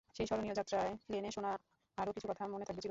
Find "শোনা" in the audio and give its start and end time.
1.31-1.51